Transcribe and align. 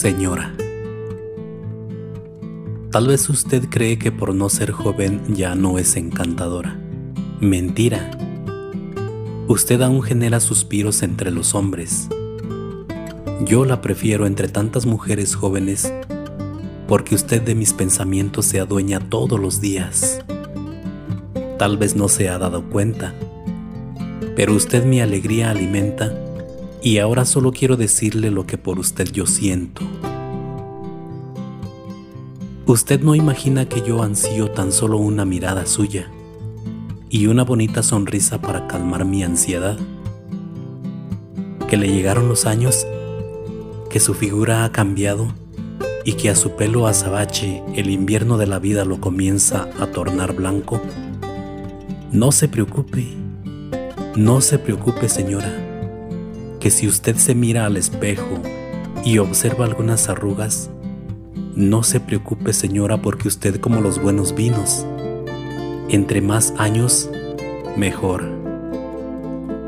Señora, 0.00 0.54
tal 2.90 3.08
vez 3.08 3.28
usted 3.28 3.68
cree 3.68 3.98
que 3.98 4.10
por 4.10 4.34
no 4.34 4.48
ser 4.48 4.70
joven 4.70 5.20
ya 5.28 5.54
no 5.54 5.78
es 5.78 5.94
encantadora. 5.94 6.80
Mentira. 7.38 8.10
Usted 9.46 9.82
aún 9.82 10.00
genera 10.00 10.40
suspiros 10.40 11.02
entre 11.02 11.30
los 11.30 11.54
hombres. 11.54 12.08
Yo 13.44 13.66
la 13.66 13.82
prefiero 13.82 14.24
entre 14.24 14.48
tantas 14.48 14.86
mujeres 14.86 15.34
jóvenes 15.34 15.92
porque 16.88 17.14
usted 17.14 17.42
de 17.42 17.54
mis 17.54 17.74
pensamientos 17.74 18.46
se 18.46 18.58
adueña 18.58 19.00
todos 19.00 19.38
los 19.38 19.60
días. 19.60 20.22
Tal 21.58 21.76
vez 21.76 21.94
no 21.94 22.08
se 22.08 22.30
ha 22.30 22.38
dado 22.38 22.70
cuenta, 22.70 23.14
pero 24.34 24.54
usted 24.54 24.86
mi 24.86 25.02
alegría 25.02 25.50
alimenta 25.50 26.10
y 26.82 26.98
ahora 26.98 27.24
solo 27.24 27.52
quiero 27.52 27.76
decirle 27.76 28.30
lo 28.30 28.46
que 28.46 28.56
por 28.56 28.78
usted 28.78 29.10
yo 29.12 29.26
siento. 29.26 29.82
Usted 32.70 33.00
no 33.00 33.16
imagina 33.16 33.68
que 33.68 33.82
yo 33.82 34.00
ansío 34.00 34.52
tan 34.52 34.70
solo 34.70 34.96
una 34.98 35.24
mirada 35.24 35.66
suya 35.66 36.08
y 37.08 37.26
una 37.26 37.42
bonita 37.42 37.82
sonrisa 37.82 38.40
para 38.40 38.68
calmar 38.68 39.04
mi 39.04 39.24
ansiedad. 39.24 39.76
Que 41.66 41.76
le 41.76 41.88
llegaron 41.88 42.28
los 42.28 42.46
años, 42.46 42.86
que 43.90 43.98
su 43.98 44.14
figura 44.14 44.64
ha 44.64 44.70
cambiado 44.70 45.34
y 46.04 46.12
que 46.12 46.30
a 46.30 46.36
su 46.36 46.52
pelo 46.52 46.86
azabache 46.86 47.60
el 47.74 47.90
invierno 47.90 48.38
de 48.38 48.46
la 48.46 48.60
vida 48.60 48.84
lo 48.84 49.00
comienza 49.00 49.68
a 49.80 49.88
tornar 49.88 50.36
blanco. 50.36 50.80
No 52.12 52.30
se 52.30 52.46
preocupe, 52.46 53.04
no 54.14 54.40
se 54.40 54.60
preocupe 54.60 55.08
señora 55.08 55.52
que 56.60 56.70
si 56.70 56.86
usted 56.86 57.16
se 57.16 57.34
mira 57.34 57.66
al 57.66 57.76
espejo 57.76 58.40
y 59.04 59.18
observa 59.18 59.64
algunas 59.64 60.08
arrugas, 60.08 60.70
no 61.60 61.82
se 61.82 62.00
preocupe 62.00 62.54
señora 62.54 63.02
porque 63.02 63.28
usted 63.28 63.60
como 63.60 63.82
los 63.82 64.00
buenos 64.00 64.34
vinos, 64.34 64.86
entre 65.90 66.22
más 66.22 66.54
años, 66.56 67.10
mejor. 67.76 68.24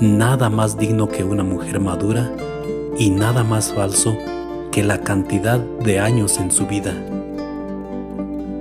Nada 0.00 0.50
más 0.50 0.78
digno 0.78 1.08
que 1.08 1.22
una 1.22 1.44
mujer 1.44 1.78
madura 1.78 2.32
y 2.98 3.10
nada 3.10 3.44
más 3.44 3.72
falso 3.72 4.18
que 4.72 4.82
la 4.82 5.02
cantidad 5.02 5.60
de 5.60 6.00
años 6.00 6.38
en 6.38 6.50
su 6.50 6.66
vida. 6.66 6.92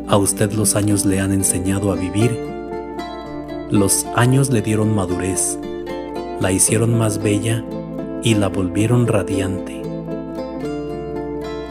A 0.07 0.17
usted 0.17 0.53
los 0.53 0.75
años 0.75 1.03
le 1.03 1.19
han 1.19 1.31
enseñado 1.31 1.91
a 1.91 1.95
vivir. 1.95 2.39
Los 3.71 4.05
años 4.15 4.51
le 4.51 4.61
dieron 4.61 4.93
madurez, 4.93 5.57
la 6.39 6.51
hicieron 6.51 6.95
más 6.95 7.21
bella 7.21 7.65
y 8.21 8.35
la 8.35 8.49
volvieron 8.49 9.07
radiante. 9.07 9.81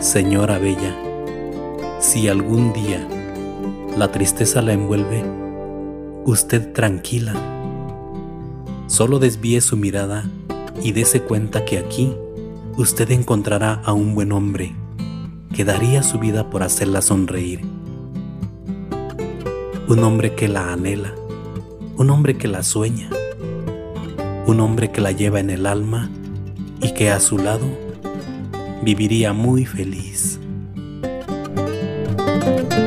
Señora 0.00 0.58
Bella, 0.58 0.94
si 2.04 2.28
algún 2.28 2.74
día 2.74 3.08
la 3.96 4.12
tristeza 4.12 4.60
la 4.60 4.74
envuelve, 4.74 5.24
usted 6.26 6.74
tranquila, 6.74 7.32
solo 8.88 9.18
desvíe 9.18 9.62
su 9.62 9.78
mirada 9.78 10.28
y 10.82 10.92
dése 10.92 11.22
cuenta 11.22 11.64
que 11.64 11.78
aquí 11.78 12.14
usted 12.76 13.10
encontrará 13.10 13.80
a 13.84 13.94
un 13.94 14.14
buen 14.14 14.32
hombre 14.32 14.74
que 15.54 15.64
daría 15.64 16.02
su 16.02 16.18
vida 16.18 16.50
por 16.50 16.62
hacerla 16.62 17.00
sonreír. 17.00 17.62
Un 19.88 20.04
hombre 20.04 20.34
que 20.34 20.46
la 20.46 20.74
anhela, 20.74 21.14
un 21.96 22.10
hombre 22.10 22.36
que 22.36 22.48
la 22.48 22.62
sueña, 22.62 23.08
un 24.46 24.60
hombre 24.60 24.90
que 24.90 25.00
la 25.00 25.12
lleva 25.12 25.40
en 25.40 25.48
el 25.48 25.64
alma 25.64 26.10
y 26.82 26.92
que 26.92 27.10
a 27.10 27.18
su 27.18 27.38
lado 27.38 27.66
viviría 28.82 29.32
muy 29.32 29.64
feliz. 29.64 30.38
thank 32.44 32.74
you 32.74 32.83